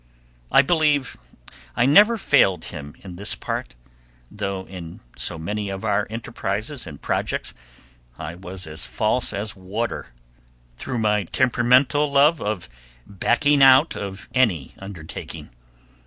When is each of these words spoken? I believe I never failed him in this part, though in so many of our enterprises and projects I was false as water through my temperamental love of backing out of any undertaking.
I 0.51 0.63
believe 0.63 1.15
I 1.75 1.85
never 1.85 2.17
failed 2.17 2.65
him 2.65 2.95
in 3.01 3.17
this 3.17 3.35
part, 3.35 3.75
though 4.31 4.65
in 4.65 4.99
so 5.15 5.37
many 5.37 5.69
of 5.69 5.85
our 5.85 6.07
enterprises 6.09 6.87
and 6.87 6.99
projects 6.99 7.53
I 8.17 8.33
was 8.33 8.65
false 8.87 9.31
as 9.31 9.55
water 9.55 10.07
through 10.75 10.97
my 10.97 11.25
temperamental 11.25 12.11
love 12.11 12.41
of 12.41 12.67
backing 13.05 13.61
out 13.61 13.95
of 13.95 14.27
any 14.33 14.73
undertaking. 14.79 15.51